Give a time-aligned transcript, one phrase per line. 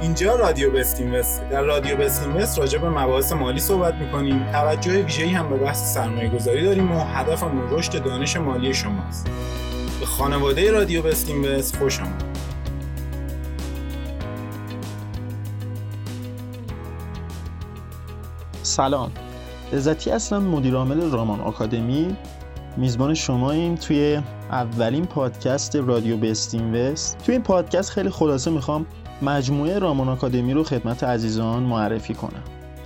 [0.00, 4.52] اینجا رادیو بستینوست در رادیو بستینوست راجع به مباحث مالی صحبت می‌کنیم.
[4.52, 9.30] توجه ویژه‌ای هم به بحث سرمایه گذاری داریم و هدفمون رشد دانش مالی شماست.
[10.00, 12.24] به خانواده رادیو بستینوست خوش آمد.
[18.62, 19.10] سلام.
[20.12, 22.16] هستم مدیر عامل رامان آکادمی.
[22.76, 28.86] میزبان شماییم توی اولین پادکست رادیو بستین وست توی این پادکست خیلی خلاصه می‌خوام
[29.22, 32.42] مجموعه رامان آکادمی رو خدمت عزیزان معرفی کنم.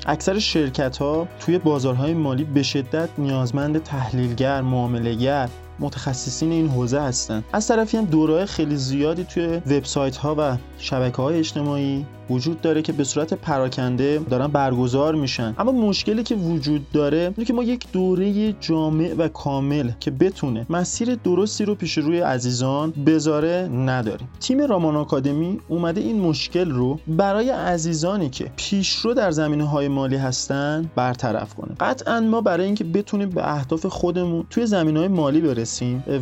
[0.07, 5.49] اکثر شرکت ها توی بازارهای مالی به شدت نیازمند تحلیلگر، معاملهگر
[5.81, 7.45] متخصصین این حوزه هستن.
[7.53, 12.83] از طرفی هم دورای خیلی زیادی توی وبسایت ها و شبکه های اجتماعی وجود داره
[12.83, 15.55] که به صورت پراکنده دارن برگزار میشن.
[15.59, 20.67] اما مشکلی که وجود داره اینه که ما یک دوره جامع و کامل که بتونه
[20.71, 24.29] مسیر درستی رو پیش روی عزیزان بذاره نداریم.
[24.41, 30.17] تیم رامان آکادمی اومده این مشکل رو برای عزیزانی که پیشرو در زمینه های مالی
[30.17, 31.75] هستن برطرف کنه.
[31.81, 35.62] قطعا ما برای اینکه بتونیم به اهداف خودمون توی زمینه های مالی برسیم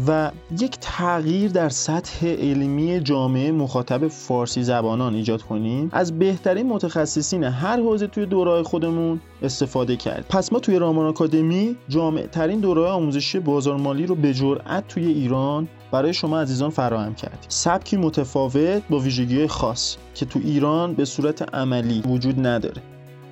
[0.06, 5.88] و یک تغییر در سطح علمی جامعه مخاطب فارسی زبانان ایجاد کنیم.
[5.92, 10.26] از بهترین متخصصین هر حوزه توی دورهای خودمون استفاده کرد.
[10.28, 15.06] پس ما توی رامان آکادمی جامع ترین دوره آموزشی بازار مالی رو به جرأت توی
[15.06, 17.38] ایران برای شما عزیزان فراهم کردیم.
[17.48, 22.82] سبکی متفاوت با ویژگی خاص که تو ایران به صورت عملی وجود نداره.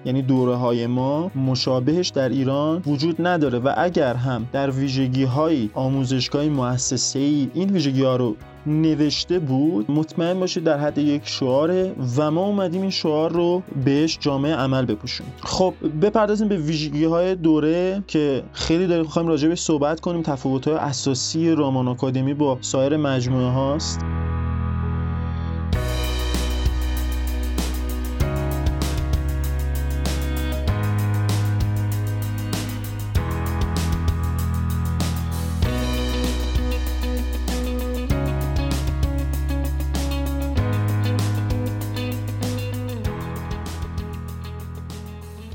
[0.04, 5.70] یعنی دوره های ما مشابهش در ایران وجود نداره و اگر هم در ویژگی های
[5.74, 11.94] آموزشگاه مؤسسه ای این ویژگی ها رو نوشته بود مطمئن باشید در حد یک شعاره
[12.16, 17.34] و ما اومدیم این شعار رو بهش جامعه عمل بپوشونیم خب بپردازیم به ویژگی های
[17.34, 20.22] دوره که خیلی داریم خواهیم راجع صحبت کنیم.
[20.22, 24.00] تفاوت های اساسی رامان آکادمی با سایر مجموعه هاست.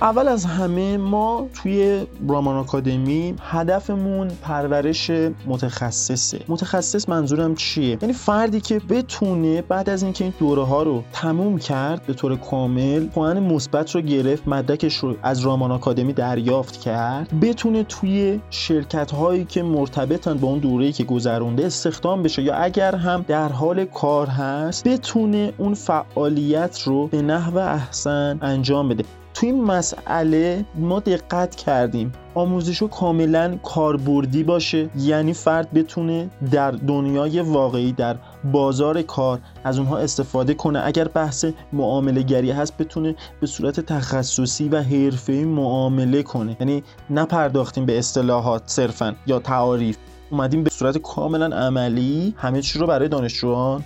[0.04, 5.12] اول از همه ما توی رامان آکادمی هدفمون پرورش
[5.46, 6.40] متخصصه.
[6.48, 11.58] متخصص منظورم چیه؟ یعنی فردی که بتونه بعد از اینکه این دوره ها رو تموم
[11.58, 17.40] کرد به طور کامل پوان مثبت رو گرفت مدرکش رو از رامان آکادمی دریافت کرد
[17.42, 22.96] بتونه توی شرکت هایی که مرتبطن با اون دوره‌ای که گذرونده استخدام بشه یا اگر
[22.96, 29.04] هم در حال کار هست بتونه اون فعالیت رو به نحو احسن انجام بده.
[29.34, 32.12] توی این مسئله ما دقت کردیم.
[32.36, 38.16] آموزش کاملا کاربردی باشه یعنی فرد بتونه در دنیای واقعی در
[38.52, 40.82] بازار کار از اونها استفاده کنه.
[40.86, 46.58] اگر بحث معامله گری هست بتونه به صورت تخصصی و حرفه‌ای معامله کنه.
[46.60, 49.98] یعنی نپرداختیم به اصطلاحات صرفا یا تعاریف.
[50.30, 53.84] اومدیم به صورت کاملا عملی همه چی رو برای دانشجویان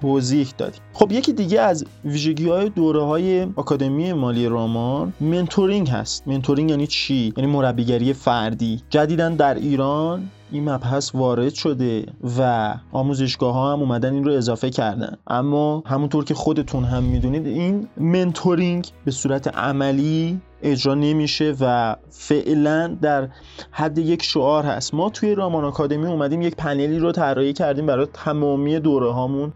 [0.00, 0.80] توضیح دادیم.
[0.92, 6.28] خب یکی دیگه از ویژگی های دوره های آکادمی مالی رامان mentoring هست.
[6.28, 8.82] mentoring یعنی چی؟ یعنی مربیگری فردی.
[8.90, 12.06] جدیدا در ایران این مبحث وارد شده
[12.38, 15.16] و آموزشگاه ها هم اومدن این رو اضافه کردن.
[15.26, 22.96] اما همونطور که خودتون هم می‌دونید این mentoring به صورت عملی اجرا نمیشه و فعلا
[23.02, 23.28] در
[23.70, 24.94] حد یک شعار هست.
[24.94, 29.52] ما توی رامان آکادمی اومدیم یک پنلی رو طراحی کردیم برای تمامی دوره هامون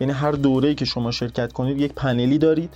[0.00, 2.70] یعنی هر دوره که شما شرکت کنید یک پنلی دارید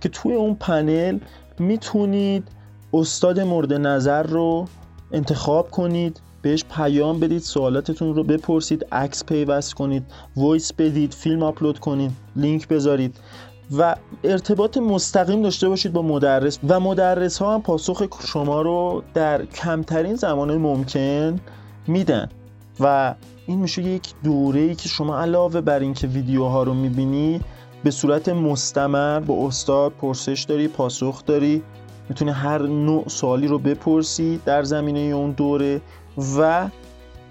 [0.00, 1.18] که توی اون پنل
[1.58, 2.48] می‌تونید
[2.94, 4.68] استاد مورد نظر رو
[5.12, 10.06] انتخاب کنید بهش پیام بدید سوالاتتون رو بپرسید عکس پیوست کنید
[10.36, 13.16] voice بدید فیلم آپلود کنید لینک بذارید
[13.78, 19.44] و ارتباط مستقیم داشته باشید با مدرس و مدرس ها هم پاسخ شما رو در
[19.44, 21.40] کمترین زمان ممکن
[21.86, 22.28] میدن
[22.80, 23.14] و
[23.46, 27.40] این میشه یک دوره ای که شما علاوه بر اینکه ویدیوها رو می‌بینی
[27.84, 31.62] به صورت مستمر با استاد پرسش داری پاسخ داری
[32.08, 35.80] می‌تونی هر نوع سوالی رو بپرسی در زمینه اون دوره
[36.38, 36.68] و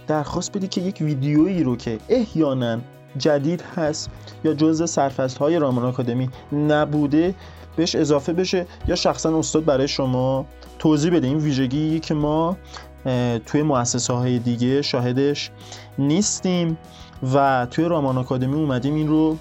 [0.07, 2.79] درخواست بدی که یک ویدیویی رو که احیانا
[3.17, 4.09] جدید هست
[4.43, 7.35] یا جزء سرفصل های رامان آکادمی نبوده
[7.75, 10.45] بهش اضافه بشه یا شخصا استاد برای شما
[10.79, 11.27] توضیح بده.
[11.27, 12.57] این ویژگی که ما
[13.45, 15.51] توی مؤسسه های دیگه شاهدش
[15.97, 16.77] نیستیم
[17.33, 19.37] و توی رامان آکادمی اومدیم این رو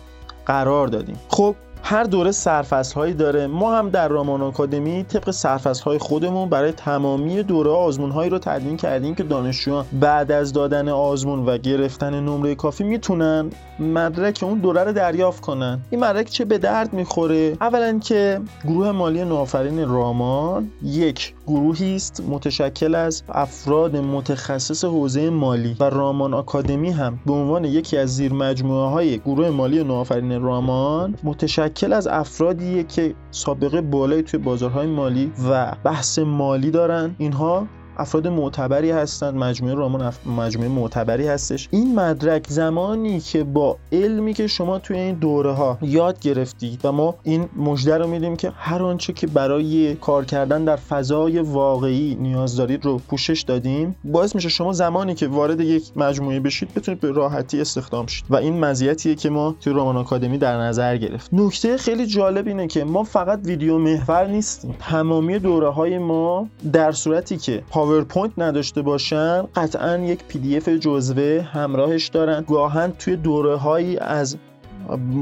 [0.47, 1.17] قرار دادیم.
[1.29, 3.47] خب هر دوره سرفصل هایی داره.
[3.47, 8.39] ما هم در رامان آکادمی طبق سرفصل های خودمون برای تمامی دوره آزمون هایی رو
[8.39, 14.59] تدوین کردیم که دانشجویان بعد از دادن آزمون و گرفتن نمره کافی می‌تونن مدرک اون
[14.59, 15.81] دوره رو دریافت کنن.
[15.91, 22.23] این مدرک چه به درد می‌خوره؟ اولا که گروه مالی نوآفرین رامان یک گروهی است
[22.29, 27.19] متشکل از افراد متخصص حوزه مالی و رامان آکادمی هم.
[27.27, 33.15] به عنوان یکی از زیر مجموعه های گروه مالی نوآفرین رامان متشکل از افرادیه که
[33.31, 37.15] سابقه بالایی توی بازارهای مالی و بحث مالی دارن.
[37.19, 37.67] اینها
[38.01, 41.69] افراد معتبری هستند مجموعه رامان مجموعه معتبری هستش.
[41.71, 46.93] این مدرک زمانی که با علمی که شما توی این دوره ها یاد گرفتید و
[46.93, 52.15] ما این مژده رو میدیم که هر آنچه که برای کار کردن در فضای واقعی
[52.21, 57.01] نیاز دارید رو پوشش دادیم باعث میشه شما زمانی که وارد یک مجموعه بشید بتونید
[57.01, 58.25] به راحتی استخدام شید.
[58.31, 62.67] و این مزیتیه که ما توی رامان آکادمی در نظر گرفت نکته خیلی جالب اینه
[62.67, 64.77] که ما فقط ویدیو محور نیستیم.
[64.81, 72.09] تمامی دوره های ما در صورتی که پاورپوینت نداشته باشن قطعا یک PDF جزوه همراهش
[72.09, 72.45] دارن.
[72.49, 74.37] گاهاً توی دوره هایی از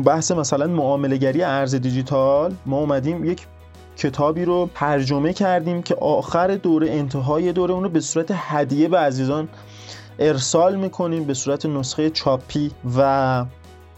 [0.04, 3.46] بحث مثلا معامله‌گری ارز دیجیتال ما اومدیم یک
[3.96, 8.98] کتابی رو ترجمه کردیم که آخر دوره انتهای دوره اون رو به صورت هدیه به
[8.98, 9.48] عزیزان
[10.18, 13.44] ارسال می‌کنیم به صورت نسخه چاپی و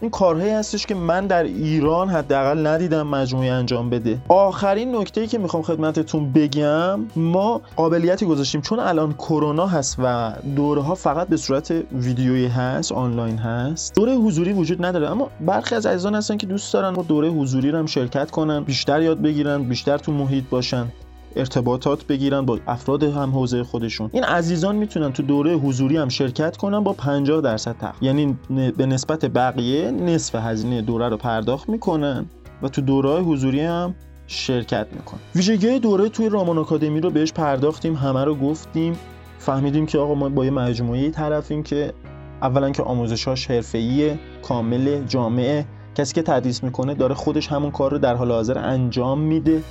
[0.01, 4.17] این کارهایی هستش که من در ایران حداقل ندیدم مجموعه انجام بده.
[4.29, 8.61] آخرین نکته ای که می‌خوام خدمتتون بگم ما قابلیتی گذاشتیم.
[8.61, 14.15] چون الان کرونا هست و دوره ها فقط به صورت ویدیویی هست آنلاین هست دوره
[14.15, 15.09] حضوری وجود نداره.
[15.09, 19.01] اما برخی از عزیزان هستن که دوست دارن دوره حضوری رو هم شرکت کنن بیشتر
[19.01, 20.87] یاد بگیرن بیشتر تو محیط باشن.
[21.35, 24.09] ارتباطات بگیرن با افراد هم حوزه خودشون.
[24.13, 28.03] این عزیزان می‌تونن تو دوره حضوری هم شرکت کنن با 50 درصد تخفیف.
[28.03, 28.37] یعنی
[28.77, 32.25] به نسبت بقیه نصف هزینه دوره رو پرداخت می‌کنن
[32.61, 33.95] و تو دوره حضوری هم
[34.27, 35.19] شرکت می‌کنن.
[35.35, 38.97] ویژگی دوره توی رامان آکادمی رو بهش پرداختیم همه رو گفتیم.
[39.39, 41.93] فهمیدیم که آقا ما با یه مجموعه طرفیم که
[42.41, 45.65] اولا که آموزشاش حرفه‌ای کامل جامعه.
[45.95, 49.63] کسی که تدریس می‌کنه داره خودش همون کار رو در حال حاضر انجام میده.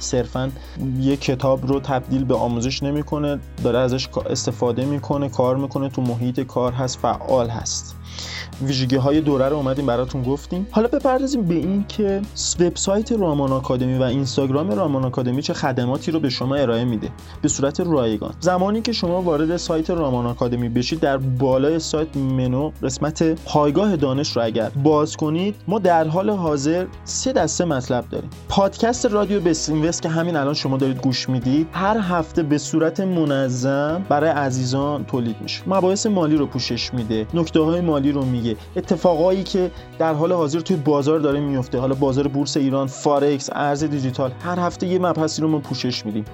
[0.00, 0.50] صرفا
[1.00, 6.40] یه کتاب رو تبدیل به آموزش نمی‌کنه داره ازش استفاده می‌کنه کار می‌کنه تو محیط
[6.40, 7.96] کار هست فعال هست.
[8.62, 10.66] ویژگی های دوره رو اومدیم براتون گفتیم.
[10.70, 12.22] حالا بپردازیم به این که
[12.60, 17.08] وبسایت رامان آکادمی و اینستاگرام رامان آکادمی چه خدماتی رو به شما ارائه میده.
[17.42, 18.34] به صورت رایگان.
[18.40, 24.36] زمانی که شما وارد سایت رامان آکادمی بشید در بالای سایت منو قسمت پایگاه دانش
[24.36, 28.30] رو اگر باز کنید ما در حال حاضر سه دسته مطلب داریم.
[28.48, 34.06] پادکست رادیو بسینوست که همین الان شما دارید گوش می‌دید هر هفته به صورت منظم
[34.08, 35.62] برای عزیزان تولید میشه.
[35.66, 37.26] مباحث مالی رو پوشش میده.
[37.34, 38.56] نکته های رو میگه.
[38.76, 41.78] اتفاقایی که در حال حاضر توی بازار داره میفته.
[41.78, 46.24] حالا بازار بورس ایران فارکس ارز دیجیتال هر هفته یه مبحثی رو ما پوشش میدیم.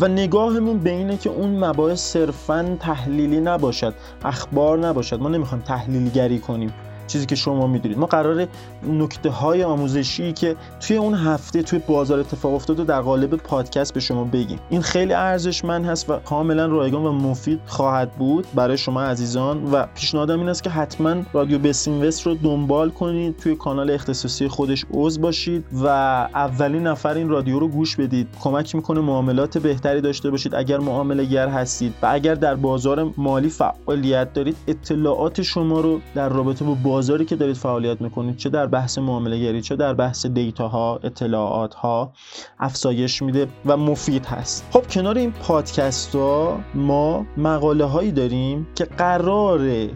[0.00, 3.94] و نگاهمون به اینه که اون مباحث صرفا تحلیلی نباشد
[4.24, 5.20] اخبار نباشد.
[5.20, 6.72] ما نمی‌خوایم تحلیلگری کنیم.
[7.10, 7.98] چیزی که شما می‌دونید.
[7.98, 8.46] ما قرار
[8.88, 14.00] نکته های آموزشی که توی اون هفته توی بازار اتفاق افتاده در قالب پادکست به
[14.00, 14.58] شما بگیم.
[14.70, 19.86] این خیلی ارزشمند هست و کاملا رایگان و مفید خواهد بود برای شما عزیزان و
[19.94, 25.20] پیشنهادم این است که حتما رادیو بسینوست رو دنبال کنید توی کانال اختصاصی خودش عضو
[25.20, 28.28] باشید و اولین نفر این رادیو رو گوش بدید.
[28.40, 31.94] کمک می‌کنه معاملات بهتری داشته باشید اگر معامله گر هستید.
[32.02, 37.36] و اگر در بازار مالی فعالیت دارید اطلاعات شما رو در رابطه با بازاری که
[37.36, 42.12] دارید فعالیت می‌کنید چه در بحث معامله گری چه در بحث دیتا ها اطلاعات ها
[42.58, 44.66] افزایش میده و مفید هست.
[44.70, 49.88] خب کنار این پادکست ها ما مقاله هایی داریم که قرار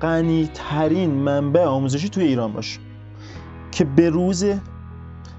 [0.00, 2.80] غنی ترین منبع آموزشی توی ایران باشه
[3.72, 4.44] که به روز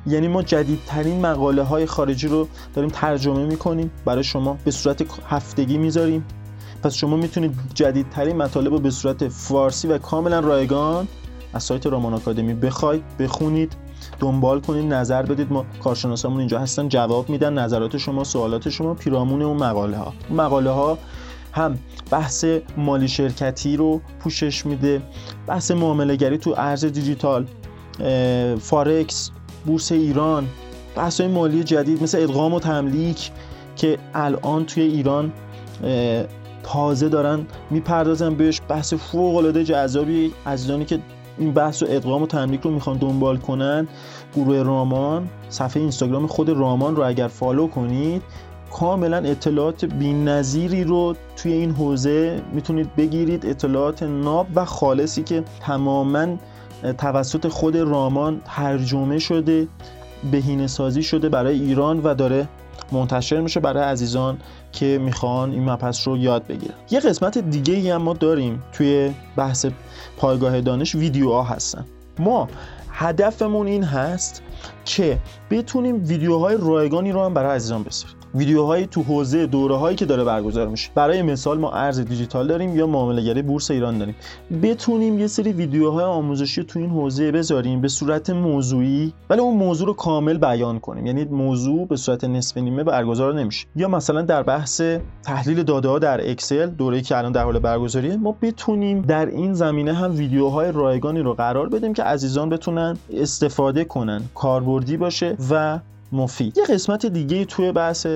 [0.08, 3.92] یعنی ما جدیدترین مقاله های خارجی رو داریم ترجمه می‌کنیم.
[4.06, 6.26] برای شما به صورت هفتگی می‌ذاریم.
[6.84, 11.08] پس شما می‌تونید جدیدترین مطالب رو به صورت فارسی و کاملا رایگان
[11.54, 13.76] از سایت رامان آکادمی بخواید بخونید
[14.20, 15.52] دنبال کنید نظر بدید.
[15.52, 20.70] ما کارشناسامون اینجا هستن جواب میدن نظرات شما سوالات شما پیرامون اون مقاله ها مقاله
[20.70, 20.98] ها
[21.54, 21.80] هم
[22.12, 22.46] بحث
[22.78, 25.02] مالی شرکتی رو پوشش میده
[25.48, 27.46] بحث معامله گری تو ارز دیجیتال
[28.60, 29.32] فارکس
[29.66, 30.48] بورس ایران
[30.96, 33.32] بحث مالی جدید مثل ادغام و تملیک
[33.76, 35.32] که الان توی ایران
[36.74, 40.34] تازه دارن می‌پردازن بهش بحث فوق العاده جذابی.
[40.46, 41.00] عزیزانی که
[41.38, 43.88] این بحث و ادغام و تملیک رو می‌خوان دنبال کنن
[44.36, 48.22] گروه رامان صفحه اینستاگرام خود رامان رو اگر follow کنید
[48.72, 53.46] کاملا اطلاعات بی‌نظیری رو توی این حوزه می‌تونید بگیرید.
[53.46, 56.28] اطلاعات ناب و خالصی که تماما
[56.98, 59.68] توسط خود رامان ترجمه شده
[60.32, 62.48] بهینه سازی شده برای ایران و داره
[62.92, 64.38] منتشر میشه برای عزیزان
[64.72, 66.74] که می‌خوان این مبحث رو یاد بگیرن.
[66.92, 69.66] یه قسمت دیگه ای هم ما داریم توی بحث
[70.18, 71.86] پایگاه دانش ویدیوها هستن.
[72.20, 72.48] ما
[72.92, 74.44] هدفمون این هست
[74.86, 75.18] که
[75.50, 78.19] بتونیم ویدیوهای رایگانی رو هم برای عزیزان بسازیم.
[78.36, 80.92] ویدیوهایی تو حوزه دوره هایی که داره برگزار میشه.
[80.96, 84.16] برای مثال ما ارز دیجیتال داریم یا معامله بورس ایران داریم.
[84.64, 89.88] بتونیم یه سری ویدیوهای آموزشی تو این حوزه بذاریم به صورت موضوعی ولی اون موضوع
[89.88, 91.06] رو کامل بیان کنیم.
[91.06, 93.68] یعنی موضوع به صورت نصف نیمه برگزار نمیشه.
[93.76, 94.82] یا مثلا در بحث
[95.24, 99.54] تحلیل داده ها در اکسل دوره‌ای که الان در حال برگزاریه ما بتونیم در این
[99.54, 105.80] زمینه هم ویدیوهای رایگانی رو قرار بدیم که عزیزان بتونن استفاده کنن کاربردی باشه و
[106.12, 108.08] مفید یه قسمت دیگه توی بحث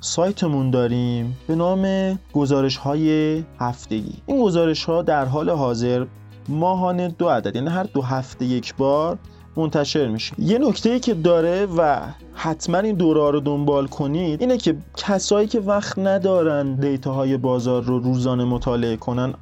[0.00, 4.14] سایتمون داریم به نام گزارش های هفتگی.
[4.26, 6.06] این گزارش ها در حال حاضر
[6.48, 9.18] ماهانه دو عدد یعنی هر دو هفته یک بار
[9.56, 10.34] منتشر میشه.
[10.38, 12.00] یه نکته ای که داره و
[12.34, 17.98] حتما این دوره رو دنبال کنید اینه که کسایی که وقت ندارن دیتاهای بازار رو
[17.98, 19.34] روزانه مطالعه کنن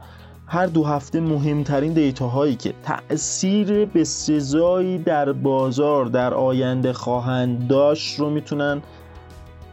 [0.52, 8.21] هر دو هفته مهمترین دیتاهایی که تاثیر به سزایی در بازار در آینده خواهند داشت
[8.21, 8.83] رو می‌تونن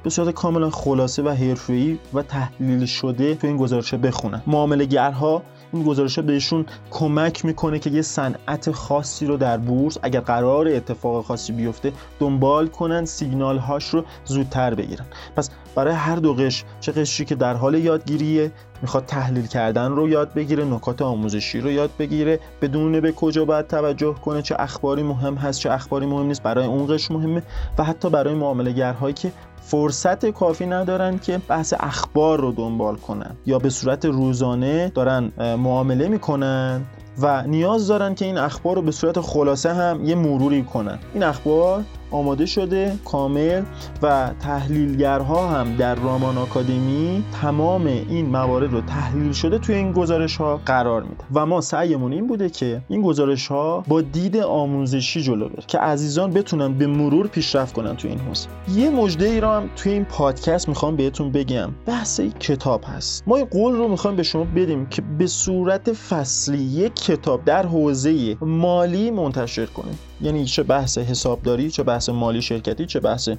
[0.03, 4.41] به صورت کاملا خلاصه و حرفه‌ای و تحلیل شده تو این گزارش بخونن.
[4.47, 5.43] معامله گرها
[5.73, 11.25] این گزارش بهشون کمک می‌کنه که یه صنعت خاصی رو در بورس اگر قرار اتفاق
[11.25, 15.05] خاصی بیفته دنبال کنن سیگنال هاش رو زودتر بگیرن.
[15.35, 20.09] پس برای هر دو قش چه قشری که در حال یادگیریه می‌خواد تحلیل کردن رو
[20.09, 25.03] یاد بگیره نکات آموزشی رو یاد بگیره بدون به کجا باید توجه کنه چه اخباری
[25.03, 27.43] مهم هست چه اخباری مهم نیست برای اون قش مهمه
[27.77, 29.31] و حتی برای معامله گرهایی که
[29.67, 33.35] فرصت کافی ندارن که بحث اخبار رو دنبال کنن.
[33.45, 36.81] یا به صورت روزانه دارن معامله می‌کنن
[37.21, 40.99] و نیاز دارن که این اخبار رو به صورت خلاصه هم یه مروری کنن.
[41.13, 43.63] این اخبار آماده شده کامل
[44.01, 50.37] و تحلیلگرها هم در رامان آکادمی تمام این موارد رو تحلیل شده توی این گزارش
[50.37, 51.23] ها قرار میده.
[51.33, 55.77] و ما سعیمون این بوده که این گزارش ها با دید آموزشی جلو بره که
[55.77, 58.47] عزیزان بتونن به مرور پیشرفت کنن توی این حوزه.
[58.75, 61.69] یه مژده ای رو هم توی این پادکست می‌خوام بهتون بگم.
[61.85, 63.23] بحث کتاب هست.
[63.27, 67.65] ما این قول رو می‌خوایم به شما بدیم که به صورت فصلی یک کتاب در
[67.65, 73.29] حوزه مالی منتشر کنیم یعنی چه بحث حسابداری چه بحث مالی شرکتی چه بحث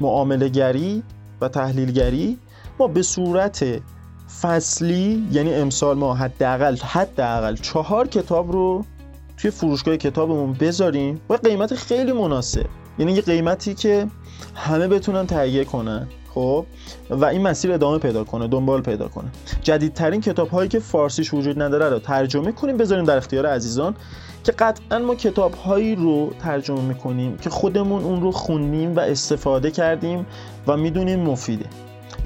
[0.00, 1.02] معامله گری
[1.40, 2.38] و تحلیلگری؟
[2.78, 3.64] ما به صورت
[4.42, 8.84] فصلی یعنی امسال ما حداقل حداقل چهار کتاب رو
[9.36, 12.66] توی فروشگاه کتابمون بذاریم با قیمت خیلی مناسب.
[12.98, 14.06] یعنی یه قیمتی که
[14.54, 16.08] همه بتونن تهیه کنن.
[16.38, 16.66] خب
[17.10, 19.28] و این مسیر ادامه پیدا کنه دنبال پیدا کنه.
[19.62, 23.94] جدیدترین کتاب هایی که فارسیش وجود نداره رو ترجمه کنیم بذاریم در اختیار عزیزان
[24.44, 29.70] که قطعا ما کتاب هایی رو ترجمه می‌کنیم که خودمون اون رو خوندیم و استفاده
[29.70, 30.26] کردیم
[30.66, 31.66] و می‌دونیم مفیده.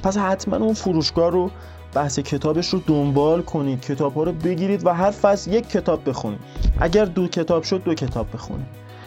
[0.03, 1.51] پس حتما اون فروشگاه رو
[1.95, 3.81] بحث کتابش رو دنبال کنید.
[3.81, 6.41] کتاب ها رو بگیرید و هر فصل یک کتاب بخونید.
[6.81, 8.67] اگر دو کتاب شد دو کتاب بخونید.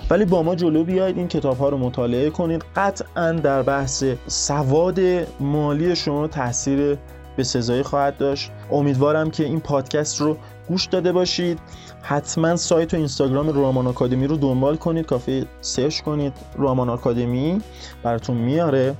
[0.10, 2.66] ولی با ما جلو بیاید این کتاب ها رو مطالعه کنید.
[2.76, 5.00] قطعا در بحث سواد
[5.40, 6.98] مالی شما تاثیر
[7.38, 8.52] به سزایی خواهد داشت.
[8.72, 11.60] امیدوارم که این پادکست رو گوش داده باشید.
[12.02, 16.34] حتما سایت و اینستاگرام رامان آکادمی رو دنبال کنید کافی سرچ کنید.
[16.58, 17.62] رامان آکادمی
[18.04, 18.96] براتون میاره.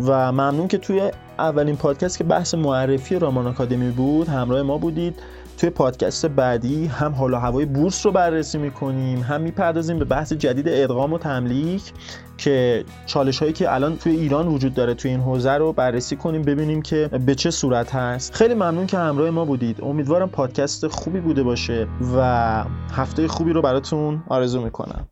[0.00, 5.22] و ممنون که توی اولین پادکست که بحث معرفی رامان آکادمی بود همراه ما بودید.
[5.58, 10.32] توی پادکست بعدی هم حال و هوای بورس رو بررسی می‌کنیم هم می‌پردازیم به بحث
[10.32, 11.92] جدید ادغام و تملیک
[12.36, 16.42] که چالش هایی که الان توی ایران وجود داره توی این حوزه رو بررسی کنیم
[16.42, 18.34] ببینیم که به چه صورت هست.
[18.34, 19.80] خیلی ممنون که همراه ما بودید.
[19.82, 21.86] امیدوارم پادکست خوبی بوده باشه
[22.16, 25.08] و هفته خوبی رو براتون آرزو می‌کنم.